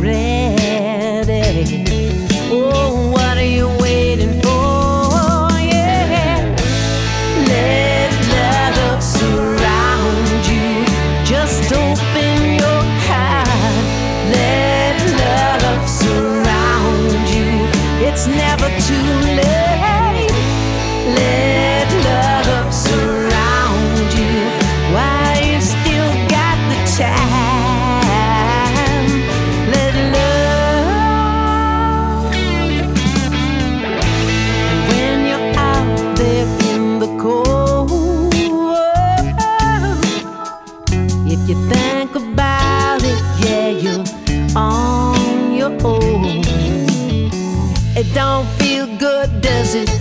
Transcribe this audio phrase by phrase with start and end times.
[0.00, 1.89] ready.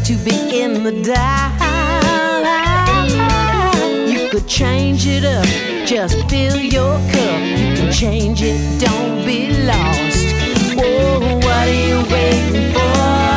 [0.09, 1.53] to be in the dial.
[4.09, 5.45] You could change it up,
[5.85, 7.41] just fill your cup.
[7.43, 10.25] You can change it, don't be lost.
[10.79, 13.28] Oh, what are you waiting for?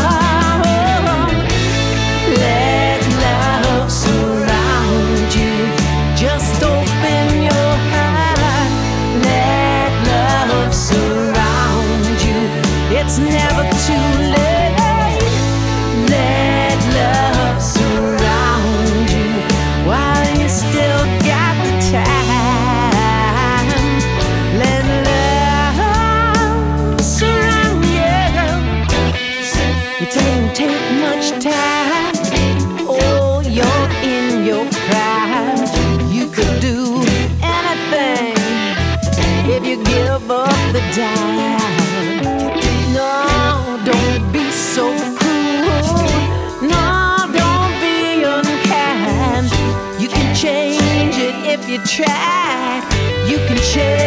[51.73, 52.83] You try.
[53.27, 54.03] You can change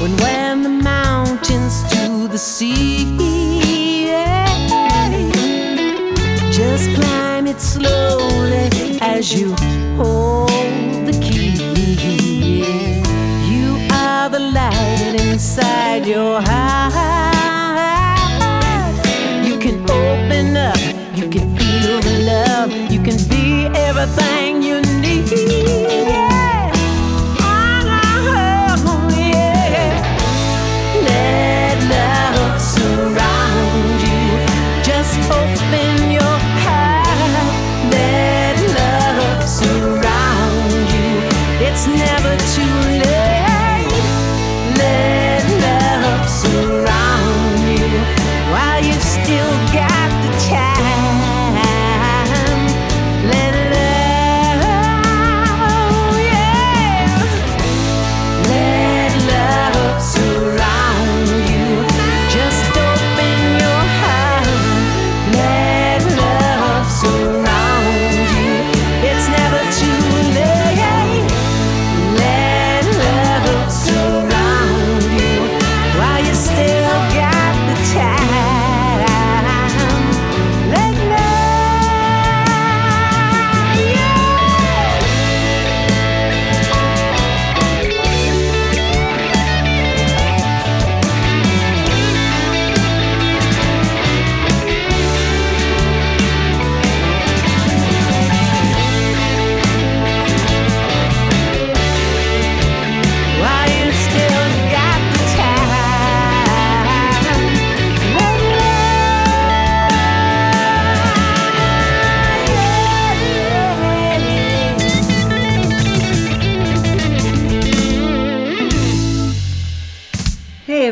[0.00, 3.16] when when the mountains to the sea.
[6.52, 8.70] Just climb it slowly
[9.00, 9.56] as you
[9.96, 10.49] hold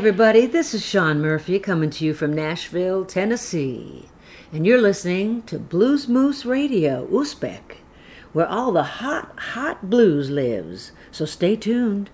[0.09, 4.09] everybody, this is Shaun Murphy coming to you from Nashville, Tennessee.
[4.51, 7.77] And you're listening to Blues Moose Radio, Uzbek,
[8.33, 10.93] where all the hot, hot blues lives.
[11.11, 12.09] So stay tuned.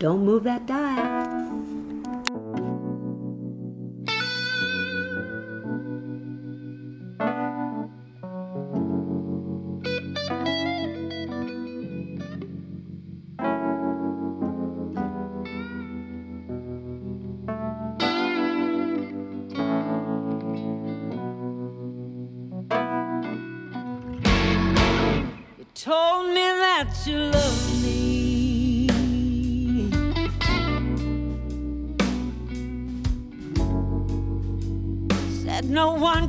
[0.00, 1.95] Don't move that dial.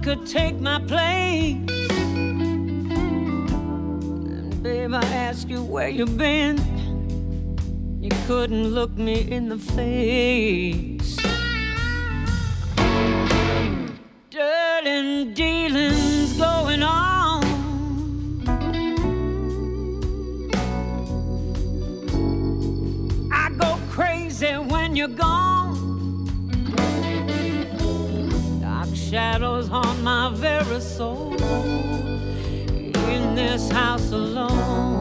[0.08, 1.58] Could take my place.
[3.76, 6.58] And babe, I ask you where you've been.
[8.02, 11.18] You couldn't look me in the face.
[14.30, 17.44] Dirt and dealings going on.
[23.30, 25.47] I go crazy when you're gone.
[29.18, 31.34] Shadows haunt my very soul.
[33.16, 34.97] In this house alone.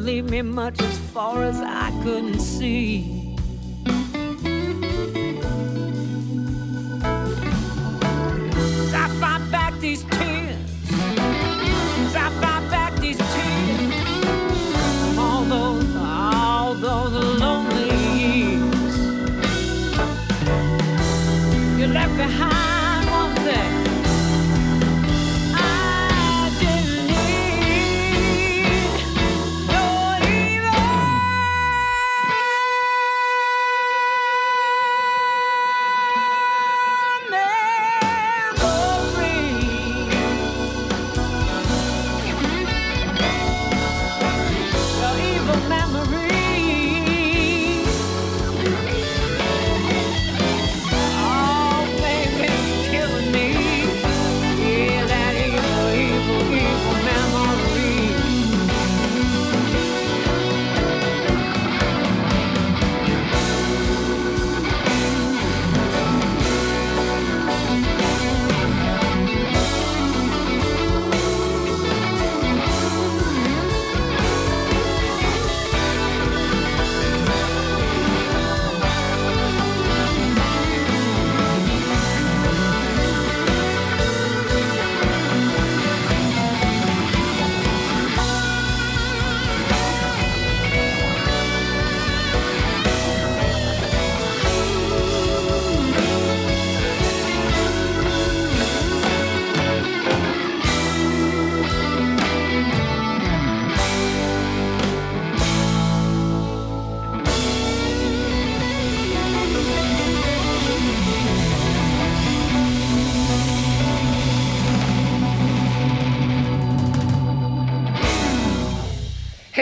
[0.00, 3.19] Leave me much as far as I couldn't see.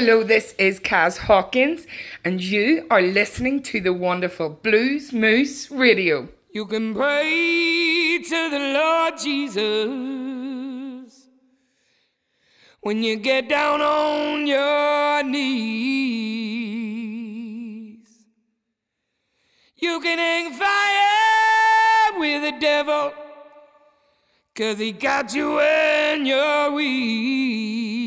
[0.01, 1.85] Hello, this is Kaz Hawkins,
[2.25, 6.29] and you are listening to the wonderful Blues Moose Radio.
[6.53, 9.67] You can pray to the Lord Jesus
[12.81, 15.49] when you get down on your knees.
[19.79, 23.13] You can hang fire with the devil,
[24.55, 27.98] cause he got you when you're weak.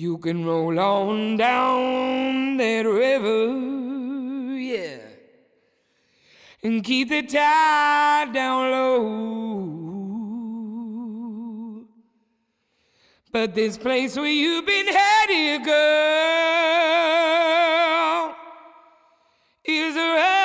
[0.00, 4.96] You can roll on down that river, yeah,
[6.62, 9.76] and keep the tide down low.
[13.30, 15.74] But this place where you've been headed, girl,
[19.66, 20.39] is right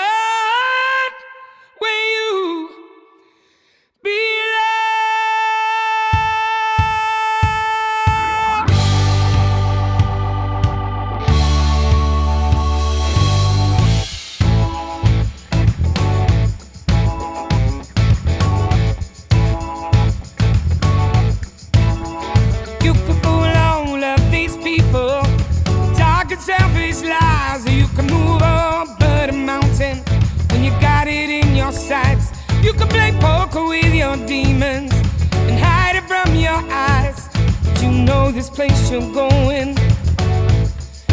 [32.66, 37.30] You can play poker with your demons and hide it from your eyes.
[37.64, 39.78] But you know this place you're going,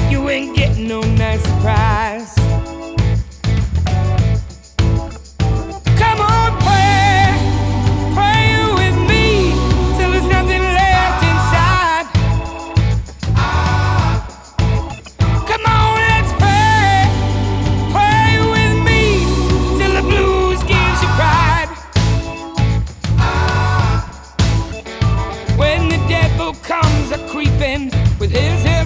[0.08, 2.34] you ain't getting no nice surprise.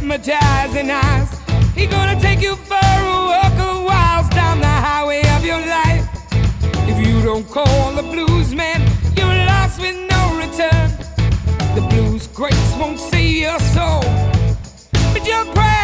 [0.08, 1.28] Hypnotizing eyes,
[1.74, 6.08] he gonna take you for a walk a whiles down the highway of your life.
[6.88, 8.80] If you don't call the blues man,
[9.16, 10.90] you're lost with no return.
[11.74, 14.02] The blues greats won't see your soul,
[15.12, 15.75] but your prayers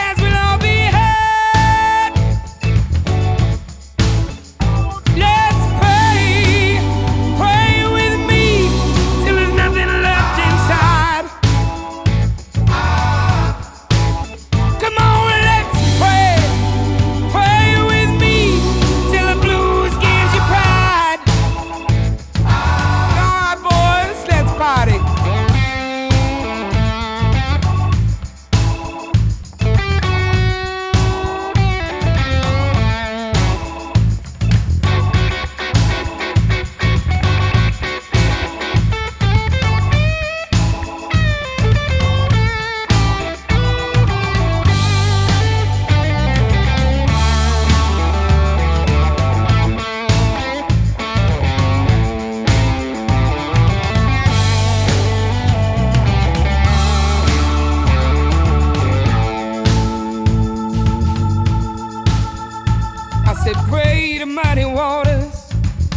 [63.32, 65.50] I said, pray to Muddy Waters,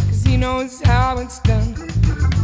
[0.07, 1.73] cause he knows how it's done.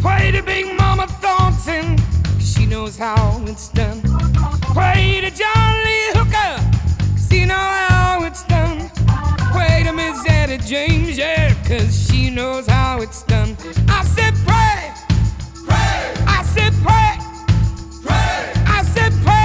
[0.01, 1.95] Pray to Big Mama Thornton,
[2.25, 4.01] cause she knows how it's done.
[4.73, 6.59] Pray to John Lee Hooker,
[7.13, 8.91] cause he knows how it's done.
[9.53, 13.55] Pray to Miss Etta James, yeah, cause she knows how it's done.
[13.87, 14.91] I said, pray,
[15.67, 16.25] pray.
[16.27, 17.17] I said, pray,
[18.03, 18.63] pray.
[18.67, 19.40] I said, pray.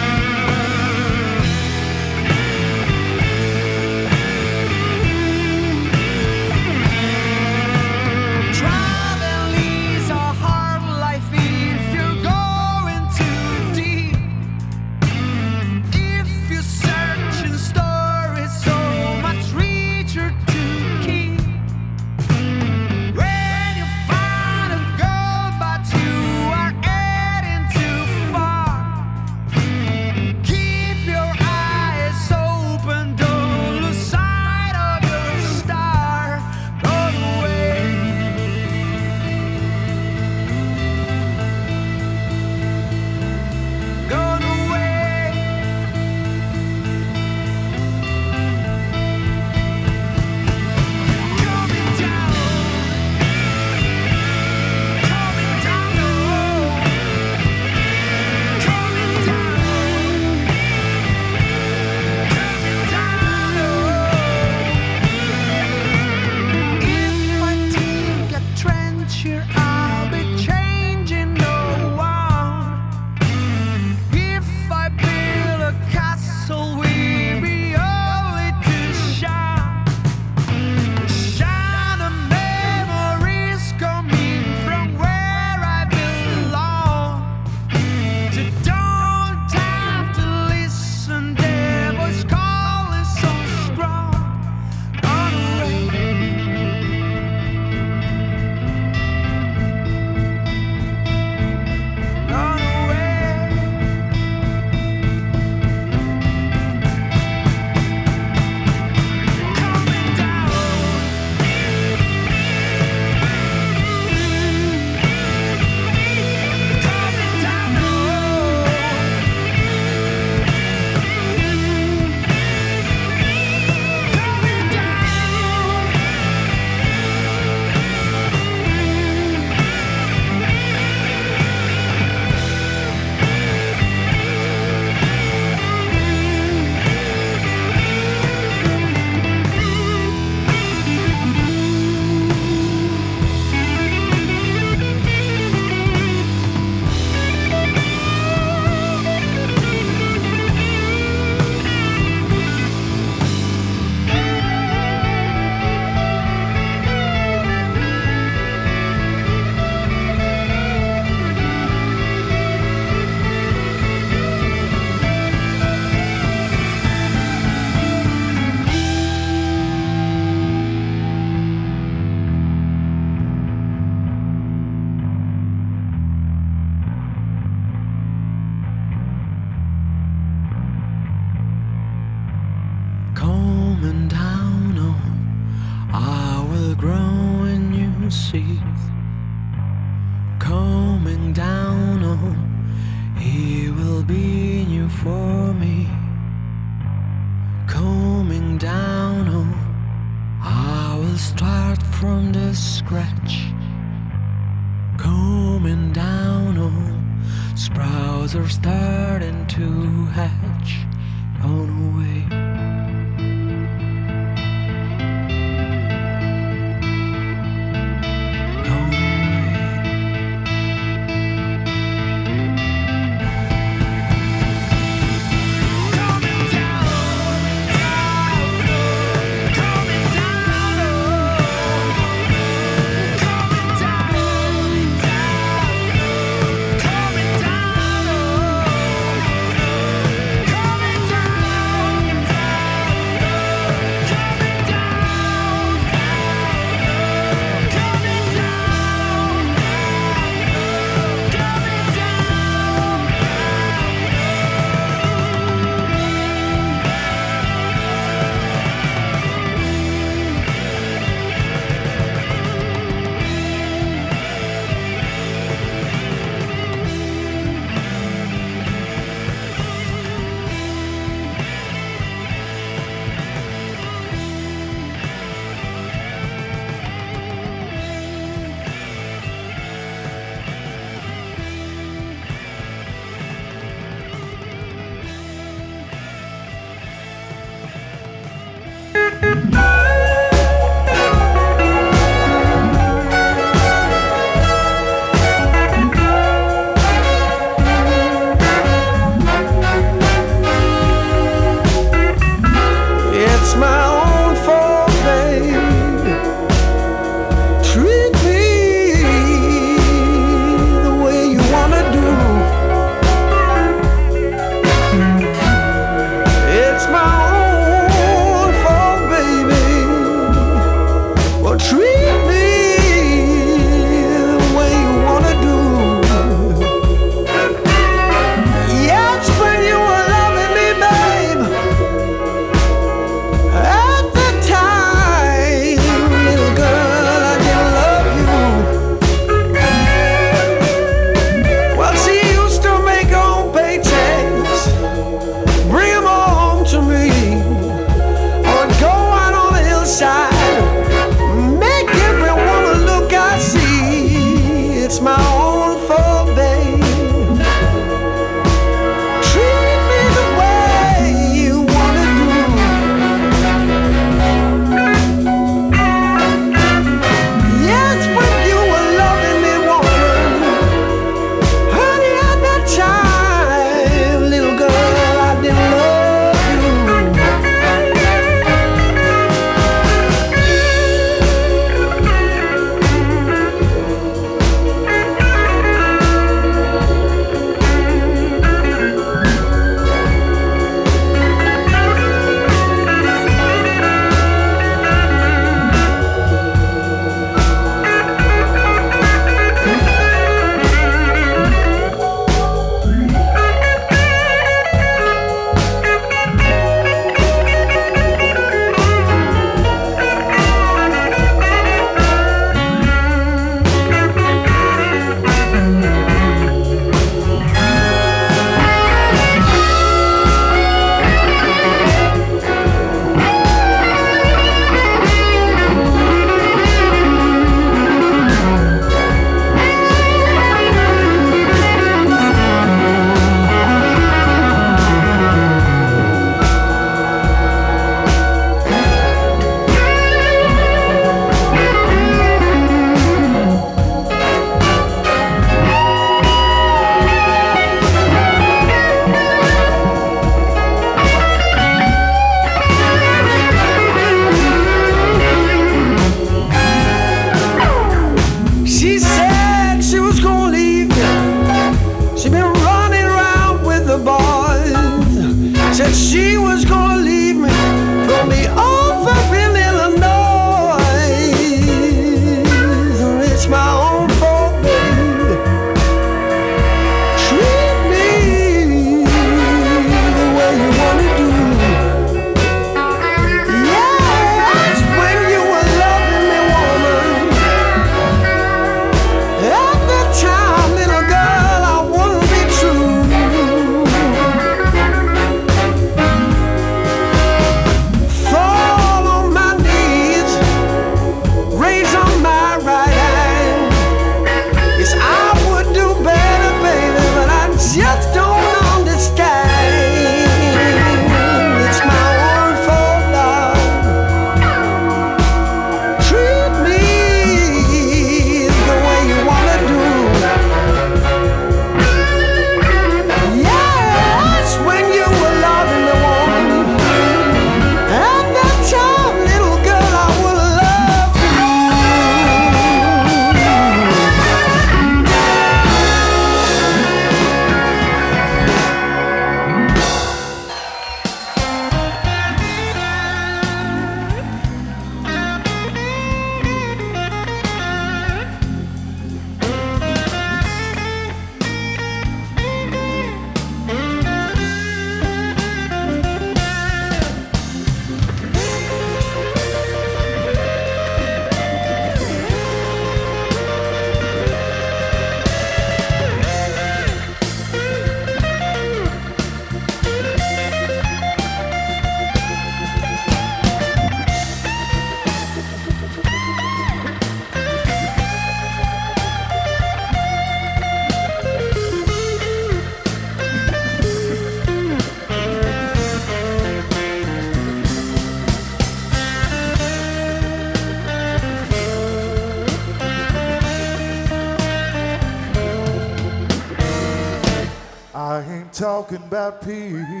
[599.21, 600.00] Talking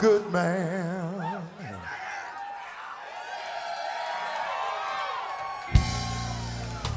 [0.00, 1.42] good man.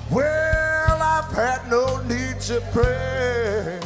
[0.09, 3.79] Well, I've had no need to pray.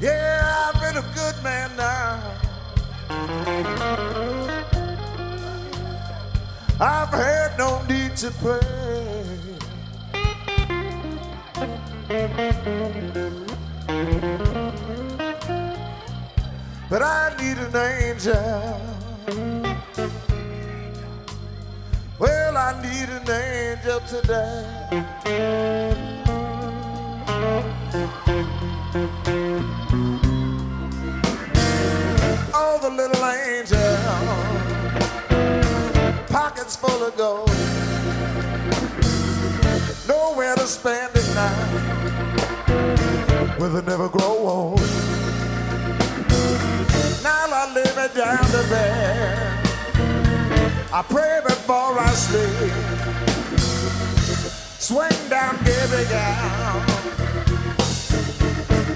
[0.00, 2.20] Yeah, I've been a good man now.
[6.80, 8.89] I've had no need to pray.
[12.10, 12.18] But
[17.02, 18.80] I need an angel.
[22.18, 24.66] Well, I need an angel today.
[32.52, 33.78] Oh, the little angel,
[36.26, 37.48] pockets full of gold,
[40.08, 41.99] nowhere to spend it now.
[43.60, 44.80] Will it never grow old?
[47.22, 49.66] Now I lay me down to bed.
[50.90, 52.72] I pray before I sleep.
[54.78, 56.86] Swing down, give it down.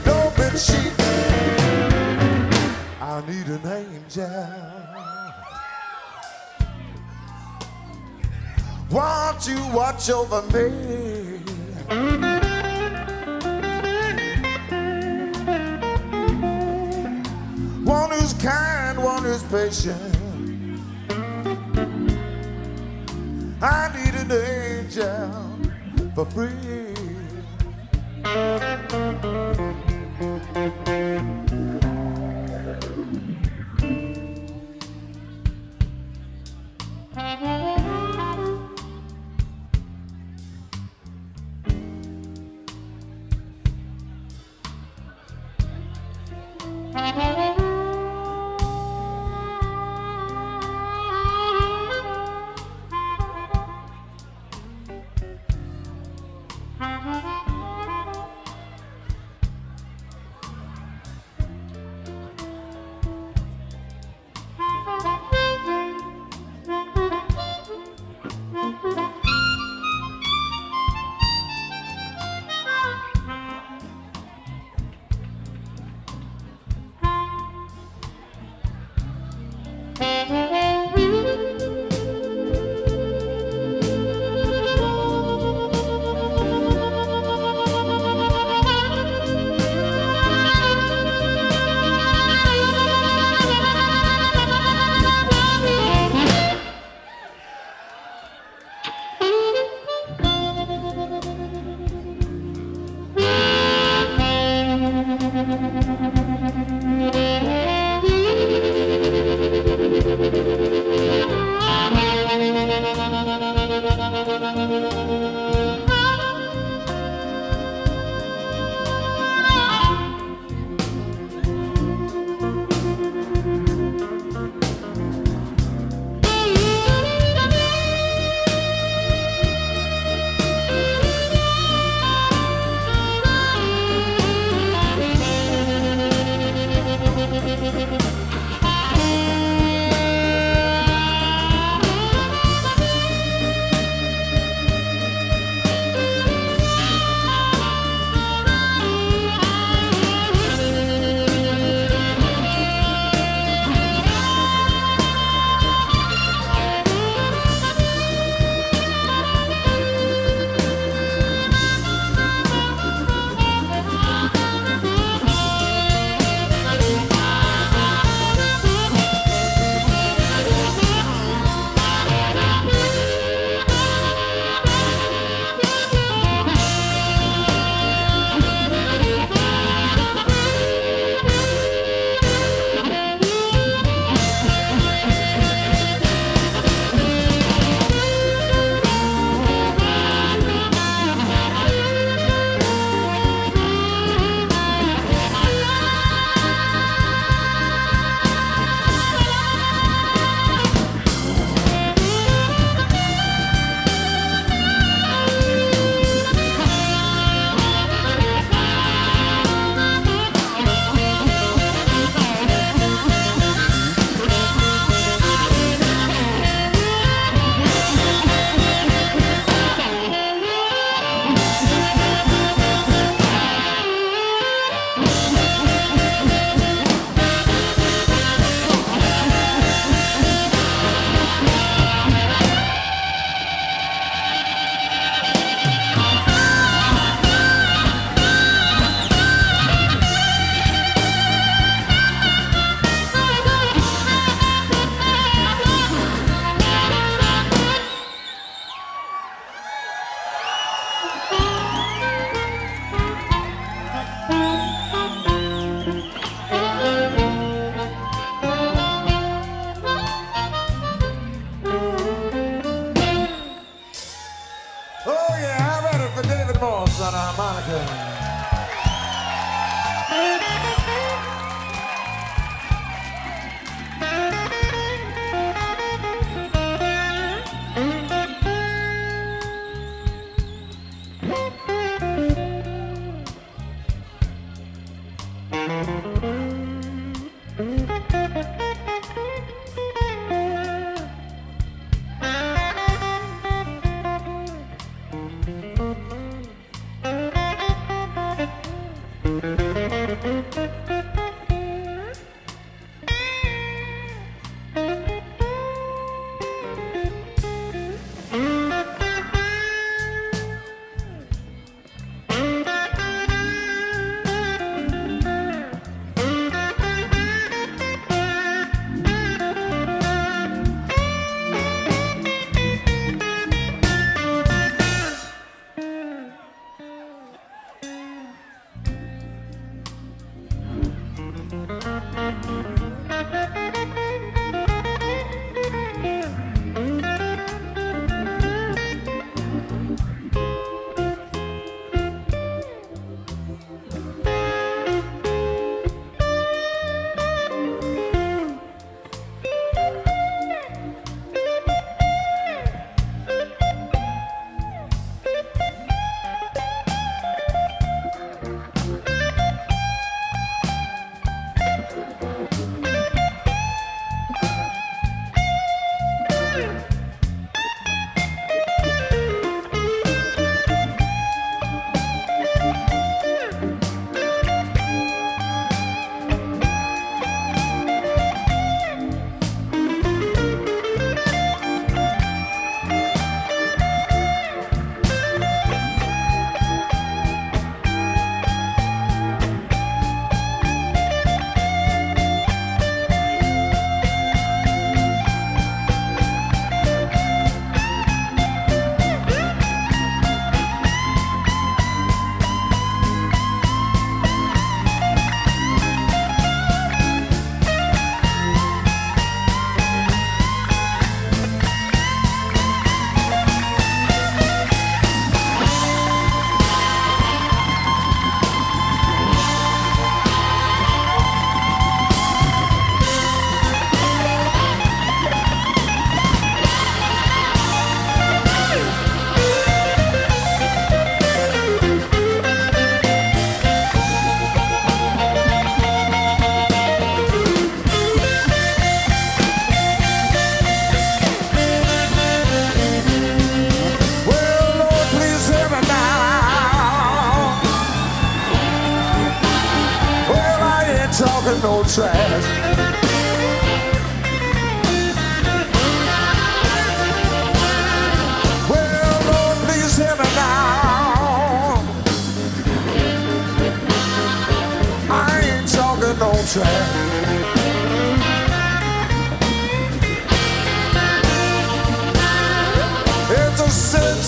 [0.03, 0.94] Don't be cheap.
[3.03, 4.31] I need an angel.
[8.90, 12.44] Won't you watch over me?
[19.35, 20.16] Who's patient.
[23.61, 25.33] I need an angel
[26.14, 26.94] for free.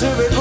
[0.01, 0.36] to return.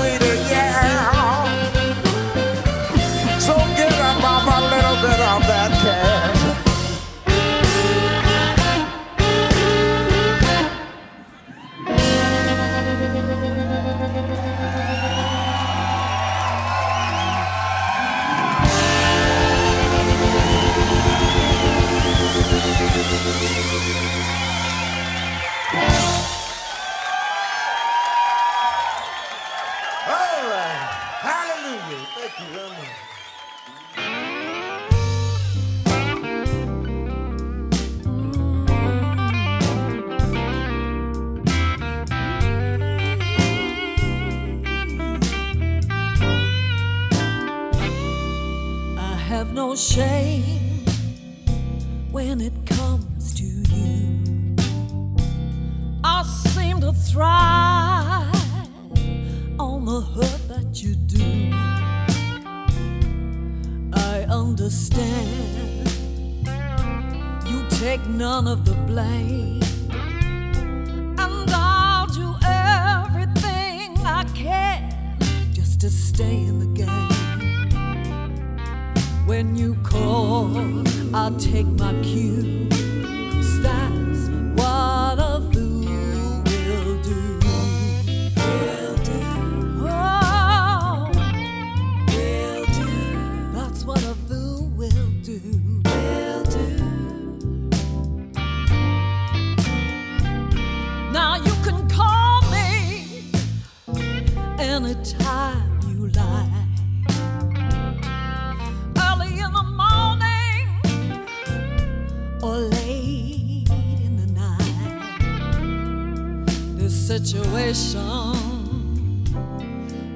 [117.25, 119.23] situation.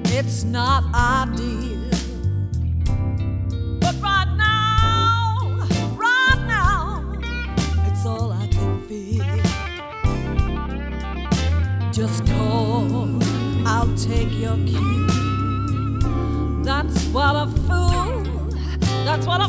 [0.04, 1.90] It's not ideal.
[3.80, 7.12] But right now, right now,
[7.86, 9.24] it's all I can feel.
[11.92, 13.18] Just call,
[13.66, 15.08] I'll take your cue.
[16.62, 18.22] That's what a fool,
[19.04, 19.48] that's what a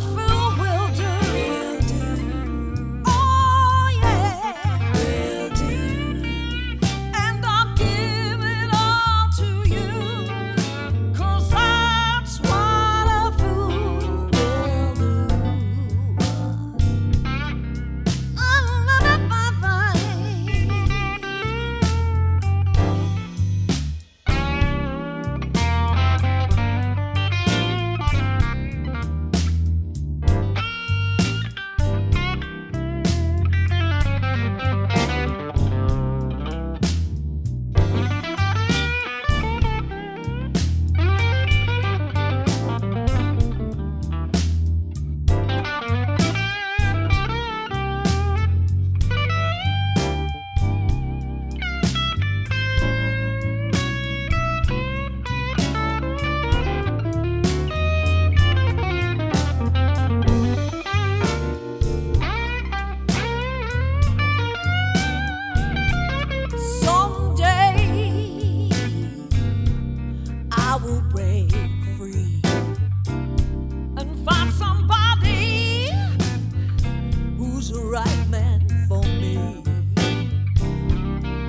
[78.32, 79.62] meant for me.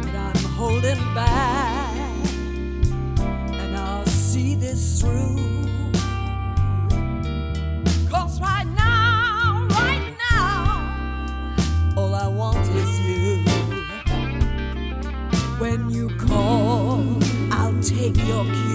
[0.02, 2.26] but I'm holding back,
[3.52, 5.38] and I'll see this through.
[8.10, 13.44] Cause right now, right now, all I want is you.
[15.58, 17.04] When you call,
[17.52, 18.71] I'll take your cue.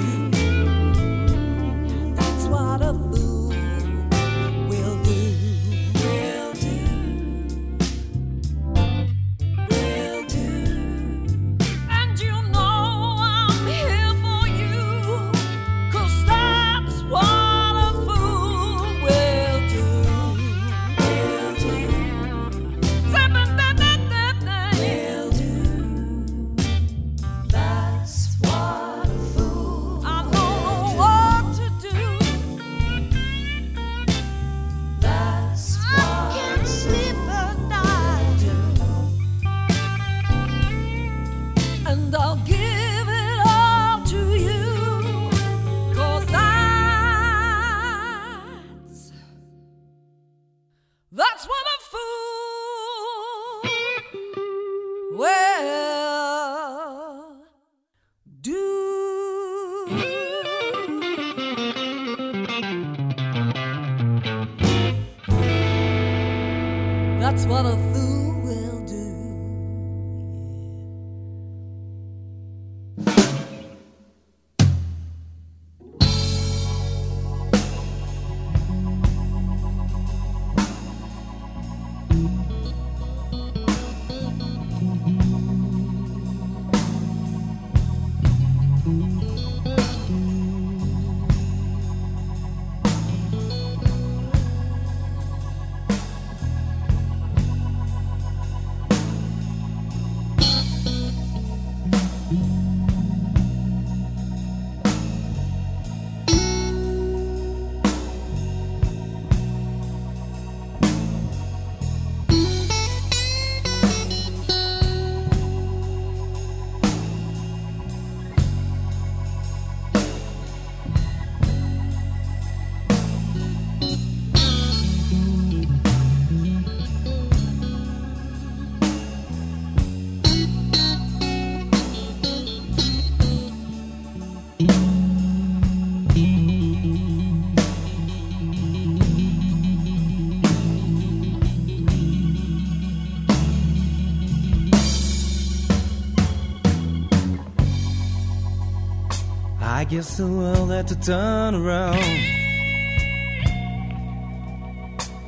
[149.98, 151.98] Guess the world had to turn around.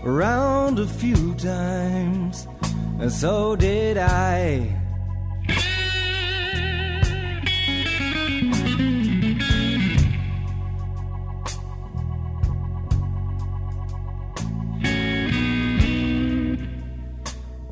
[0.03, 2.47] Around a few times,
[2.99, 4.75] and so did I.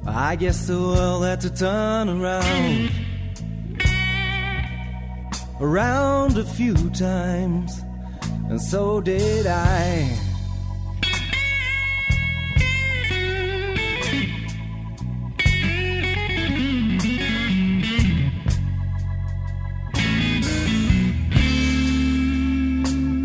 [0.08, 3.07] I guess the world had to turn around
[5.60, 7.84] around a few times,
[8.50, 10.18] and so did I.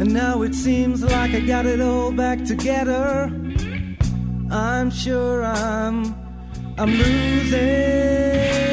[0.01, 3.31] And now it seems like I got it all back together.
[4.51, 6.15] I'm sure I'm
[6.77, 8.72] I'm losing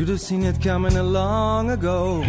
[0.00, 2.24] Should have seen it coming a long ago.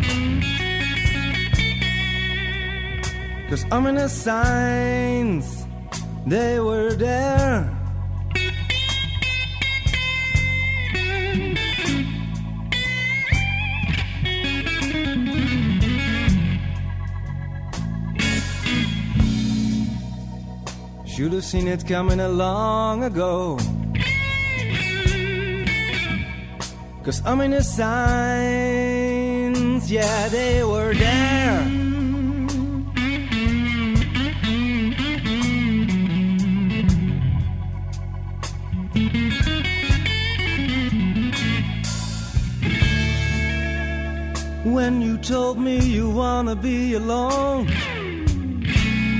[3.49, 5.65] Cause ominous signs,
[6.28, 7.74] they were there.
[21.05, 23.57] Should have seen it coming a long ago.
[27.04, 28.32] Cause ominous signs,
[29.91, 31.64] yeah, they were there.
[44.64, 47.68] When you told me you wanna be alone,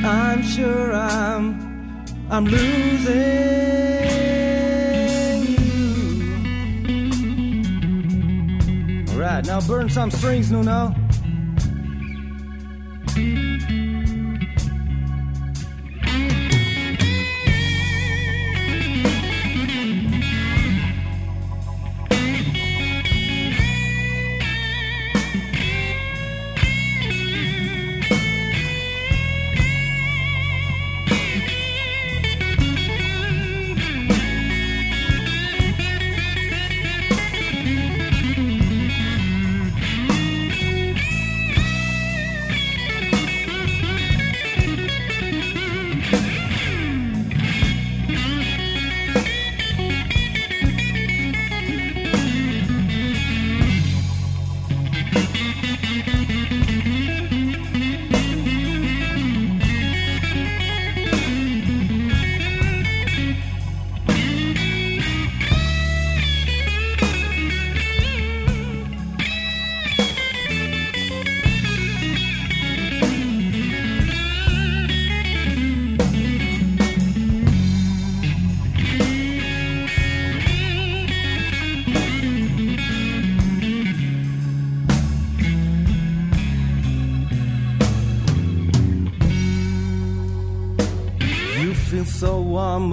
[0.06, 4.11] I'm sure I'm I'm losing
[9.46, 10.94] now burn some strings, Nuno.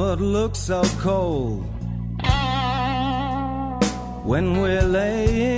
[0.09, 1.65] world looks so cold.
[4.25, 5.58] When we're laying